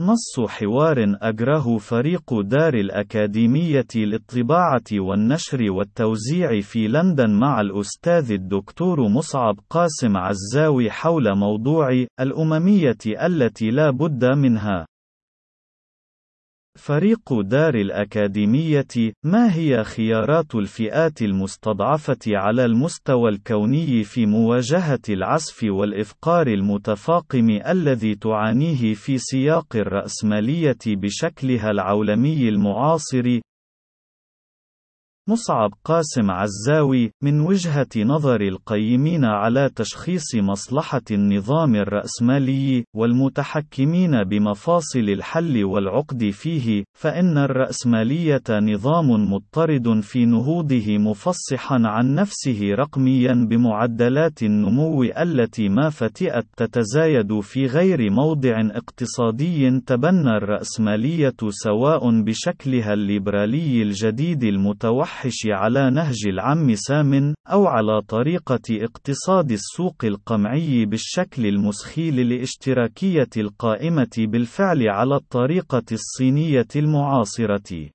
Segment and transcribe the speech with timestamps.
[0.00, 9.56] نص حوار أجره فريق دار الأكاديمية للطباعة والنشر والتوزيع في لندن مع الأستاذ الدكتور مصعب
[9.70, 11.88] قاسم عزاوي حول موضوع
[12.20, 14.86] الأممية التي لا بد منها.
[16.78, 26.46] فريق دار الأكاديمية ما هي خيارات الفئات المستضعفة على المستوى الكوني في مواجهة العسف والإفقار
[26.46, 33.40] المتفاقم الذي تعانيه في سياق الرأسمالية بشكلها العولمي المعاصر؟
[35.28, 45.64] مصعب قاسم عزاوي من وجهة نظر القيمين على تشخيص مصلحة النظام الرأسمالي والمتحكمين بمفاصل الحل
[45.64, 55.68] والعقد فيه فإن الرأسمالية نظام مضطرد في نهوضه مفصحا عن نفسه رقميا بمعدلات النمو التي
[55.68, 65.46] ما فتئت تتزايد في غير موضع اقتصادي تبنى الرأسمالية سواء بشكلها الليبرالي الجديد المتوحد المتوحش
[65.46, 74.88] على نهج العم سام، أو على طريقة اقتصاد السوق القمعي بالشكل المسخيل الاشتراكية القائمة بالفعل
[74.88, 77.90] على الطريقة الصينية المعاصرة.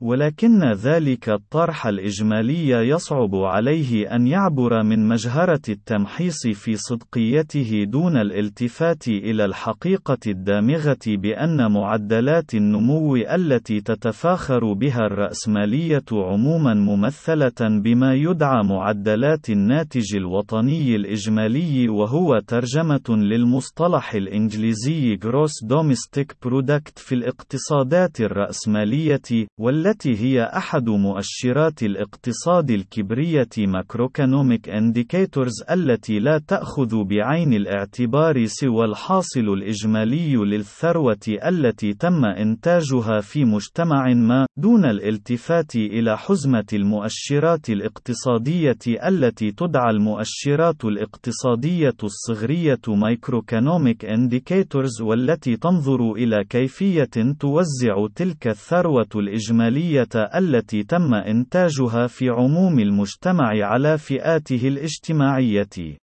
[0.00, 9.08] ولكن ذلك الطرح الإجمالي يصعب عليه أن يعبر من مجهرة التمحيص في صدقيته دون الالتفات
[9.08, 19.50] إلى الحقيقة الدامغة بأن معدلات النمو التي تتفاخر بها الرأسمالية عموما ممثلة بما يدعى معدلات
[19.50, 30.16] الناتج الوطني الإجمالي وهو ترجمة للمصطلح الإنجليزي Gross Domestic Product في الاقتصادات الرأسمالية والتي التي
[30.16, 40.36] هي أحد مؤشرات الاقتصاد الكبرية Macroeconomic Indicators التي لا تأخذ بعين الاعتبار سوى الحاصل الإجمالي
[40.36, 49.90] للثروة التي تم إنتاجها في مجتمع ما، دون الالتفات إلى حزمة المؤشرات الاقتصادية التي تدعى
[49.90, 57.10] المؤشرات الاقتصادية الصغرية Microeconomic Indicators والتي تنظر إلى كيفية
[57.40, 65.99] توزع تلك الثروة الإجمالية العملية التي تم إنتاجها في عموم المجتمع على فئاته الاجتماعية.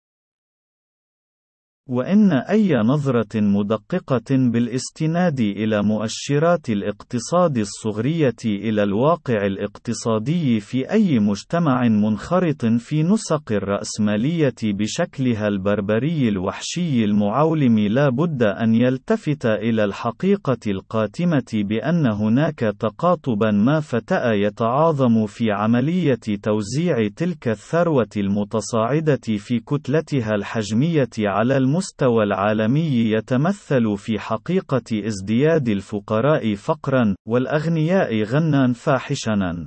[1.88, 11.88] وإن أي نظرة مدققة بالاستناد إلى مؤشرات الاقتصاد الصغرية إلى الواقع الاقتصادي في أي مجتمع
[11.88, 21.50] منخرط في نسق الرأسمالية بشكلها البربري الوحشي المعولم لا بد أن يلتفت إلى الحقيقة القاتمة
[21.54, 31.08] بأن هناك تقاطبا ما فتأ يتعاظم في عملية توزيع تلك الثروة المتصاعدة في كتلتها الحجمية
[31.18, 39.66] على الم المستوى العالمي يتمثل في حقيقة ازدياد الفقراء فقرا، والأغنياء غنى فاحشا.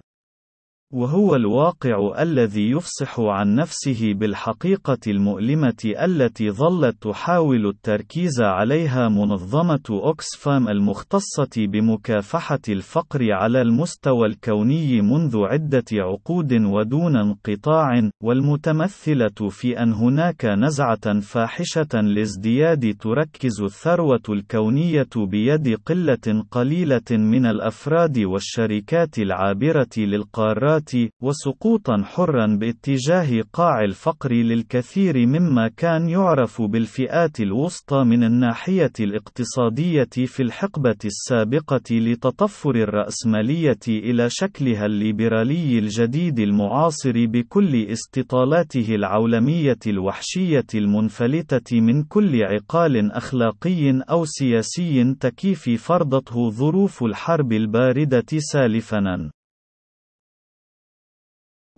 [0.94, 10.68] وهو الواقع الذي يفصح عن نفسه بالحقيقة المؤلمة التي ظلت تحاول التركيز عليها منظمة أوكسفام
[10.70, 20.46] المختصة بمكافحة الفقر على المستوى الكوني منذ عدة عقود ودون انقطاع، والمتمثلة في أن هناك
[20.46, 30.81] نزعة فاحشة لازدياد تركز الثروة الكونية بيد قلة قليلة من الأفراد والشركات العابرة للقارات.
[31.22, 40.44] وسقوطا حرا باتجاه قاع الفقر للكثير مما كان يعرف بالفئات الوسطى من الناحية الاقتصادية في
[40.44, 52.04] الحقبة السابقة لتطفر الرأسمالية إلى شكلها الليبرالي الجديد المعاصر بكل استطالاته العولمية الوحشية المنفلتة من
[52.04, 59.32] كل عقال أخلاقي أو سياسي تكيف فرضته ظروف الحرب الباردة سالفاً.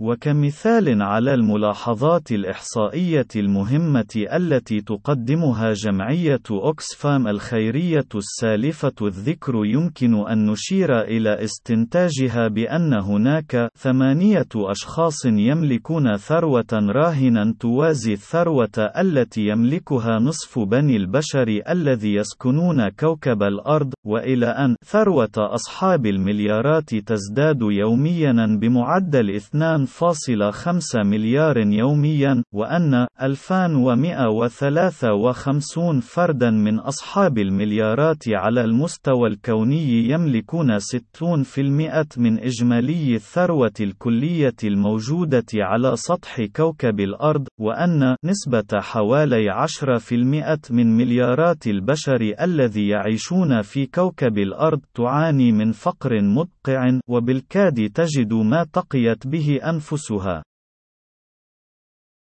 [0.03, 11.01] وكمثال على الملاحظات الإحصائية المهمة التي تقدمها جمعية أوكسفام الخيرية السالفة الذكر يمكن أن نشير
[11.01, 20.95] إلى استنتاجها بأن هناك ثمانية أشخاص يملكون ثروة راهنا توازي الثروة التي يملكها نصف بني
[20.97, 31.03] البشر الذي يسكنون كوكب الأرض، وإلى أن ثروة أصحاب المليارات تزداد يوميا بمعدل 2 2.5
[31.03, 43.15] مليار يوميا، وأن 2153 فردا من أصحاب المليارات على المستوى الكوني يملكون 60% من إجمالي
[43.15, 52.87] الثروة الكلية الموجودة على سطح كوكب الأرض، وأن نسبة حوالي 10% من مليارات البشر الذي
[52.87, 59.82] يعيشون في كوكب الأرض تعاني من فقر مدقع، وبالكاد تجد ما تقيت به أنفسها.
[59.83, 60.43] أنفسها.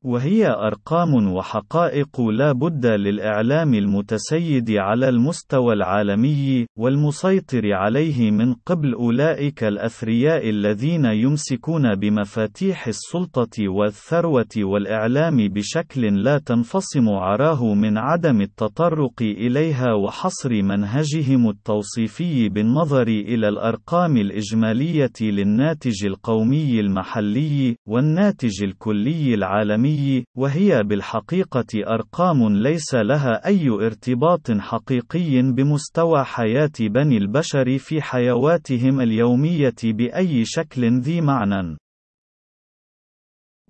[0.04, 9.64] وهي أرقام وحقائق لا بد للإعلام المتسيد على المستوى العالمي، والمسيطر عليه من قبل أولئك
[9.64, 19.94] الأثرياء الذين يمسكون بمفاتيح السلطة والثروة والإعلام بشكل لا تنفصم عراه من عدم التطرق إليها
[19.94, 30.82] وحصر منهجهم التوصيفي بالنظر إلى الأرقام الإجمالية للناتج القومي المحلي، والناتج الكلي العالمي الحقيقي، وهي
[30.82, 40.44] بالحقيقة أرقام ليس لها أي ارتباط حقيقي بمستوى حياة بني البشر في حيواتهم اليومية بأي
[40.44, 41.76] شكل ذي معنى.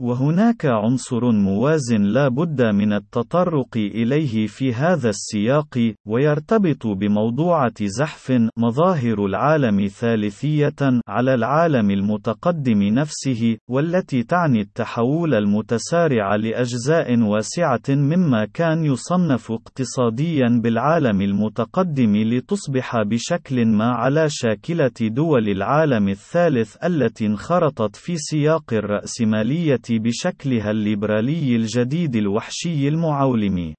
[0.01, 9.27] وهناك عنصر موازن لا بد من التطرق إليه في هذا السياق، ويرتبط بموضوعة زحف مظاهر
[9.27, 19.53] العالم ثالثية على العالم المتقدم نفسه، والتي تعني التحول المتسارع لأجزاء واسعة مما كان يصنف
[19.53, 28.73] اقتصاديا بالعالم المتقدم لتصبح بشكل ما على شاكلة دول العالم الثالث التي انخرطت في سياق
[28.73, 33.75] الرأسمالية بشكلها الليبرالي الجديد الوحشي المعولم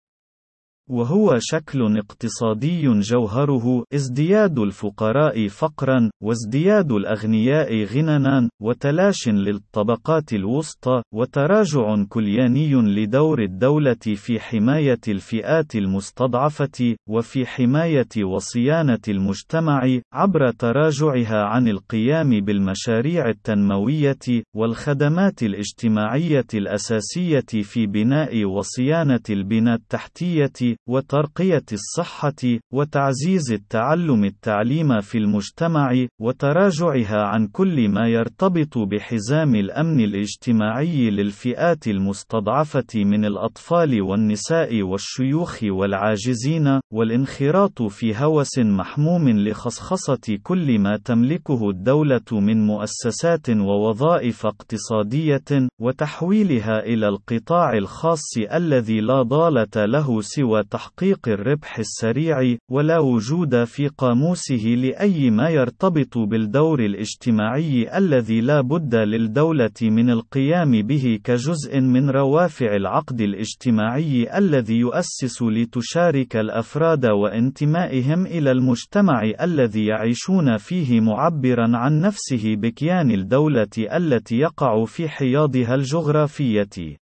[0.90, 12.74] وهو شكل اقتصادي جوهره ازدياد الفقراء فقرا وازدياد الأغنياء غننا وتلاش للطبقات الوسطى وتراجع كلياني
[12.74, 23.30] لدور الدولة في حماية الفئات المستضعفة وفي حماية وصيانة المجتمع عبر تراجعها عن القيام بالمشاريع
[23.30, 35.18] التنموية والخدمات الاجتماعية الأساسية في بناء وصيانة البنى التحتية وترقية الصحة، وتعزيز التعلم التعليم في
[35.18, 45.60] المجتمع، وتراجعها عن كل ما يرتبط بحزام الأمن الاجتماعي للفئات المستضعفة من الأطفال والنساء والشيوخ
[45.64, 56.80] والعاجزين، والانخراط في هوس محموم لخصخصة كل ما تملكه الدولة من مؤسسات ووظائف اقتصادية، وتحويلها
[56.80, 64.66] إلى القطاع الخاص الذي لا ضالة له سوى تحقيق الربح السريع، ولا وجود في قاموسه
[64.66, 72.76] لأي ما يرتبط بالدور الاجتماعي الذي لا بد للدولة من القيام به كجزء من روافع
[72.76, 82.56] العقد الاجتماعي الذي يؤسس لتشارك الأفراد وانتمائهم إلى المجتمع الذي يعيشون فيه معبرا عن نفسه
[82.56, 87.05] بكيان الدولة التي يقع في حياضها الجغرافية.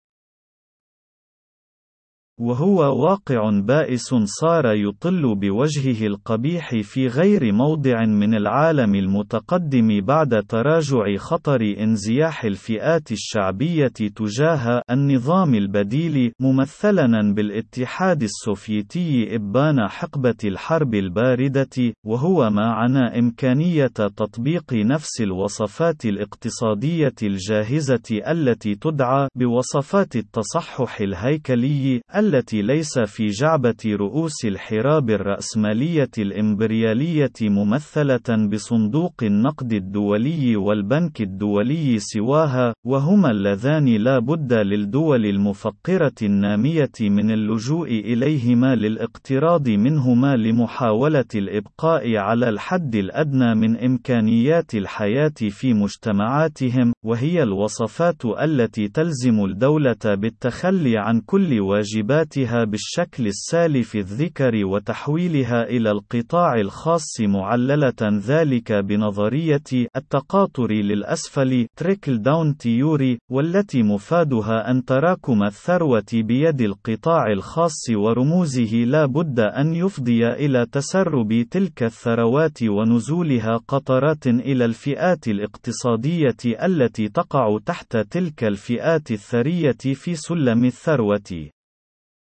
[2.40, 11.16] وهو واقع بائس صار يطل بوجهه القبيح في غير موضع من العالم المتقدم بعد تراجع
[11.16, 22.50] خطر انزياح الفئات الشعبية تجاه النظام البديل ممثلا بالاتحاد السوفيتي إبان حقبة الحرب الباردة وهو
[22.50, 32.00] ما عنا إمكانية تطبيق نفس الوصفات الاقتصادية الجاهزة التي تدعى بوصفات التصحح الهيكلي
[32.34, 42.74] التي ليس في جعبة رؤوس الحراب الرأسمالية الإمبريالية ممثلة بصندوق النقد الدولي والبنك الدولي سواها،
[42.86, 52.48] وهما اللذان لا بد للدول المفقرة النامية من اللجوء إليهما للاقتراض منهما لمحاولة الإبقاء على
[52.48, 61.60] الحد الأدنى من إمكانيات الحياة في مجتمعاتهم، وهي الوصفات التي تلزم الدولة بالتخلي عن كل
[61.60, 72.18] واجبات ذاتها بالشكل السالف الذكر وتحويلها إلى القطاع الخاص معللة ذلك بنظرية التقاطر للأسفل trickle
[72.18, 80.26] down theory والتي مفادها أن تراكم الثروة بيد القطاع الخاص ورموزه لا بد أن يفضي
[80.26, 89.94] إلى تسرب تلك الثروات ونزولها قطرات إلى الفئات الاقتصادية التي تقع تحت تلك الفئات الثرية
[89.94, 91.50] في سلم الثروة.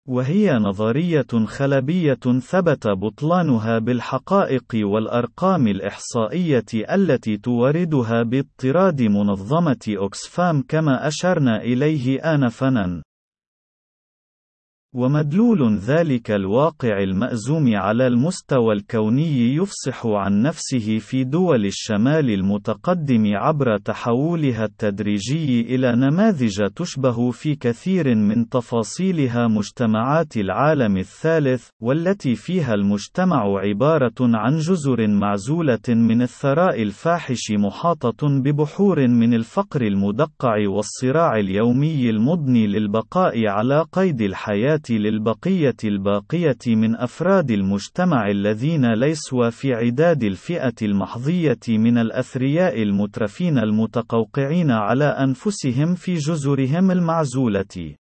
[0.06, 11.62] وهي نظرية خلبية ثبت بطلانها بالحقائق والأرقام الإحصائية التي توردها باضطراد منظمة أوكسفام كما أشرنا
[11.62, 13.02] إليه آنفًا.
[14.96, 23.78] ومدلول ذلك الواقع المأزوم على المستوى الكوني يفصح عن نفسه في دول الشمال المتقدم عبر
[23.78, 33.58] تحولها التدريجي إلى نماذج تشبه في كثير من تفاصيلها مجتمعات العالم الثالث، والتي فيها المجتمع
[33.58, 42.66] عبارة عن جزر معزولة من الثراء الفاحش محاطة ببحور من الفقر المدقع والصراع اليومي المضني
[42.66, 51.58] للبقاء على قيد الحياة للبقية الباقية من أفراد المجتمع الذين ليسوا في عداد الفئة المحظية
[51.68, 57.96] من الأثرياء المترفين المتقوقعين على أنفسهم في جزرهم المعزولة.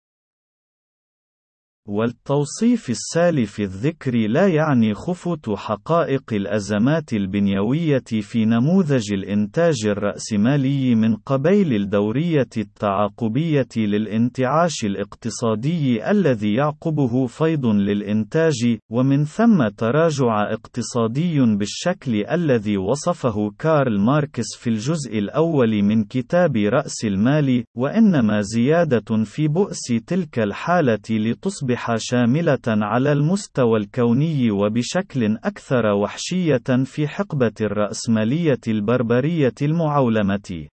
[1.88, 11.72] والتوصيف السالف الذكر لا يعني خفوت حقائق الأزمات البنيوية في نموذج الإنتاج الرأسمالي من قبيل
[11.72, 23.50] الدورية التعاقبية للانتعاش الاقتصادي الذي يعقبه فيض للإنتاج، ومن ثم تراجع اقتصادي بالشكل الذي وصفه
[23.58, 30.98] كارل ماركس في الجزء الأول من كتاب رأس المال، وإنما زيادة في بؤس تلك الحالة
[31.10, 40.68] لتصبح تصبح شاملة على المستوى الكوني وبشكل أكثر وحشية في حقبة الرأسمالية البربرية المعولمة.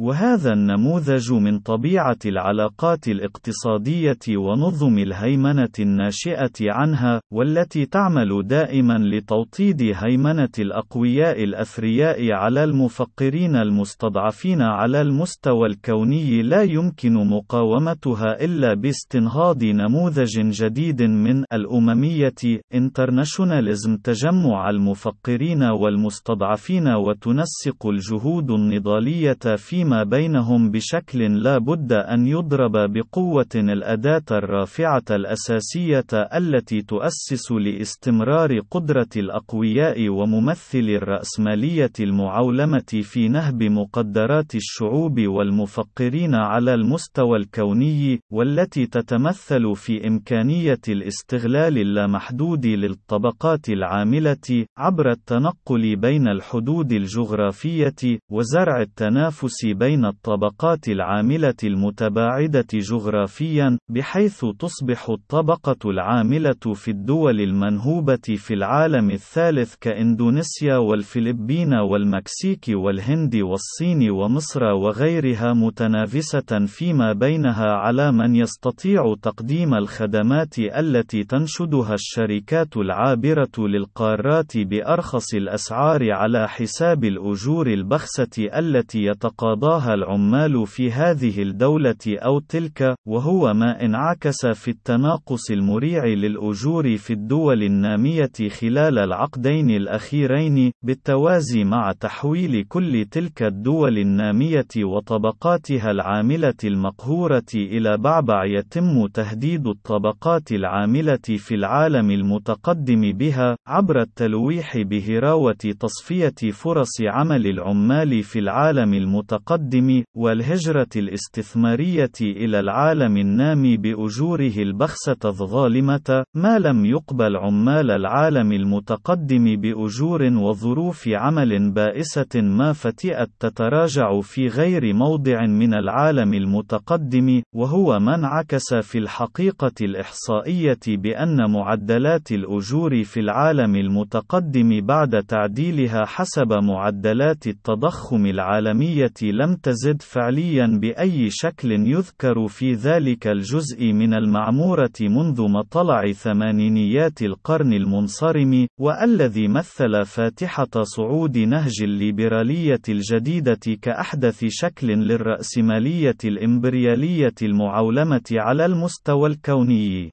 [0.00, 10.48] وهذا النموذج من طبيعة العلاقات الاقتصادية ونظم الهيمنة الناشئة عنها، والتي تعمل دائما لتوطيد هيمنة
[10.58, 21.02] الأقوياء الأثرياء على المفقرين المستضعفين على المستوى الكوني لا يمكن مقاومتها إلا باستنهاض نموذج جديد
[21.02, 22.34] من الأممية
[22.74, 32.92] internationalism تجمع المفقرين والمستضعفين وتنسق الجهود النضالية في فيما بينهم بشكل لا بد أن يضرب
[32.92, 44.54] بقوة الأداة الرافعة الأساسية التي تؤسس لاستمرار قدرة الأقوياء وممثل الرأسمالية المعولمة في نهب مقدرات
[44.54, 55.96] الشعوب والمفقرين على المستوى الكوني، والتي تتمثل في إمكانية الاستغلال اللامحدود للطبقات العاملة عبر التنقل
[55.96, 66.90] بين الحدود الجغرافية وزرع التنافس بين الطبقات العاملة المتباعدة جغرافيا، بحيث تصبح الطبقة العاملة في
[66.90, 77.66] الدول المنهوبة في العالم الثالث كإندونيسيا والفلبين والمكسيك والهند والصين ومصر وغيرها متنافسة فيما بينها
[77.66, 87.66] على من يستطيع تقديم الخدمات التي تنشدها الشركات العابرة للقارات بأرخص الأسعار على حساب الأجور
[87.66, 95.50] البخسة التي يتقاضى قضاها العمال في هذه الدولة أو تلك، وهو ما انعكس في التناقص
[95.50, 98.30] المريع للأجور في الدول النامية
[98.60, 108.44] خلال العقدين الأخيرين، بالتوازي مع تحويل كل تلك الدول النامية وطبقاتها العاملة المقهورة إلى بعبع
[108.44, 118.22] يتم تهديد الطبقات العاملة في العالم المتقدم بها، عبر التلويح بهراوة تصفية فرص عمل العمال
[118.22, 127.36] في العالم المتقدم المتقدم، والهجرة الاستثمارية إلى العالم النامي بأجوره البخسة الظالمة، ما لم يقبل
[127.36, 136.34] عمال العالم المتقدم بأجور وظروف عمل بائسة ما فتئت تتراجع في غير موضع من العالم
[136.34, 146.04] المتقدم، وهو ما انعكس في الحقيقة الإحصائية بأن معدلات الأجور في العالم المتقدم بعد تعديلها
[146.04, 154.92] حسب معدلات التضخم العالمية لم تزد فعليا بأي شكل يذكر في ذلك الجزء من المعمورة
[155.00, 166.18] منذ مطلع ثمانينيات القرن المنصرم، والذي مثل فاتحة صعود نهج الليبرالية الجديدة كأحدث شكل للرأسمالية
[166.24, 170.10] الإمبريالية المعولمة على المستوى الكوني.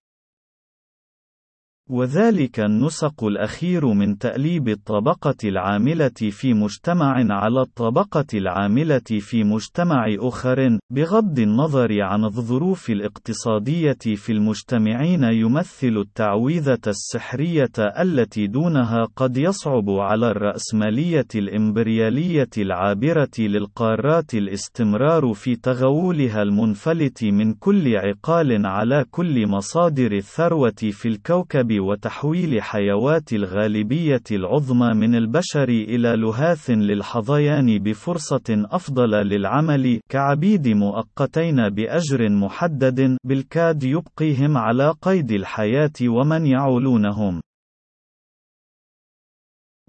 [1.89, 10.79] وذلك النسق الأخير من تأليب الطبقة العاملة في مجتمع على الطبقة العاملة في مجتمع آخر،
[10.89, 20.31] بغض النظر عن الظروف الاقتصادية في المجتمعين يمثل التعويذة السحرية التي دونها قد يصعب على
[20.31, 30.73] الرأسمالية الإمبريالية العابرة للقارات الاستمرار في تغولها المنفلت من كل عقال على كل مصادر الثروة
[30.91, 40.67] في الكوكب وتحويل حيوات الغالبية العظمى من البشر إلى لهاث للحظيان بفرصة أفضل للعمل كعبيد
[40.67, 47.41] مؤقتين بأجر محدد بالكاد يبقيهم على قيد الحياة ومن يعولونهم.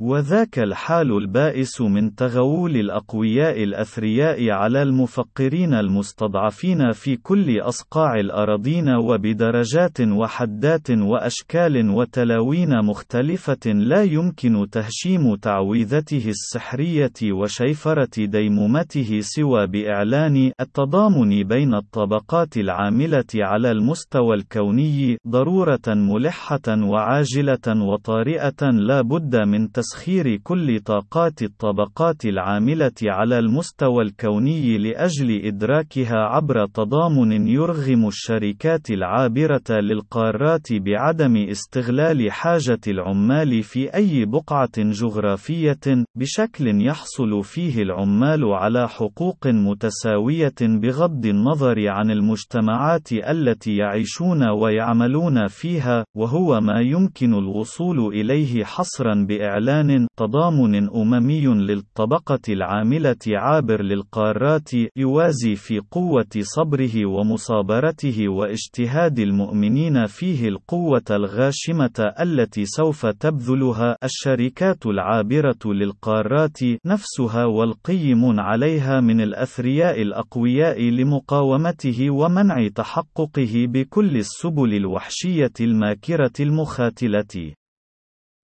[0.00, 10.00] وذاك الحال البائس من تغول الأقوياء الأثرياء على المفقرين المستضعفين في كل أصقاع الأراضين وبدرجات
[10.00, 21.74] وحدات وأشكال وتلاوين مختلفة لا يمكن تهشيم تعويذته السحرية وشيفرة ديمومته سوى بإعلان التضامن بين
[21.74, 31.42] الطبقات العاملة على المستوى الكوني ضرورة ملحة وعاجلة وطارئة لا بد من تسخير كل طاقات
[31.42, 42.32] الطبقات العاملة على المستوى الكوني لأجل إدراكها عبر تضامن يرغم الشركات العابرة للقارات بعدم استغلال
[42.32, 51.88] حاجة العمال في أي بقعة جغرافية، بشكل يحصل فيه العمال على حقوق متساوية بغض النظر
[51.88, 60.88] عن المجتمعات التي يعيشون ويعملون فيها، وهو ما يمكن الوصول إليه حصرا بإعلان إعلان تضامن
[60.90, 72.12] أممي للطبقة العاملة عابر للقارات يوازي في قوة صبره ومصابرته واجتهاد المؤمنين فيه القوة الغاشمة
[72.20, 83.66] التي سوف تبذلها الشركات العابرة للقارات نفسها والقيم عليها من الأثرياء الأقوياء لمقاومته ومنع تحققه
[83.68, 87.54] بكل السبل الوحشية الماكرة المخاتلة.